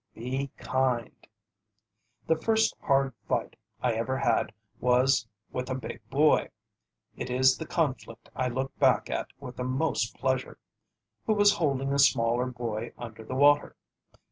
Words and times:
BE 0.15 0.49
KIND 0.57 1.27
The 2.25 2.35
first 2.35 2.75
hard 2.81 3.13
fight 3.27 3.55
I 3.83 3.93
ever 3.93 4.17
had 4.17 4.51
was 4.79 5.27
with 5.51 5.69
a 5.69 5.75
big 5.75 6.01
boy 6.09 6.49
it 7.15 7.29
is 7.29 7.55
the 7.59 7.67
conflict 7.67 8.27
I 8.35 8.47
look 8.47 8.75
back 8.79 9.11
at 9.11 9.27
with 9.39 9.57
the 9.57 9.63
most 9.63 10.15
pleasure 10.15 10.57
who 11.27 11.35
was 11.35 11.53
holding 11.53 11.93
a 11.93 11.99
smaller 11.99 12.47
boy 12.47 12.93
under 12.97 13.23
the 13.23 13.35
water. 13.35 13.75